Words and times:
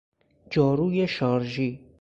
جارو 0.49 1.07
شارژی 1.07 1.79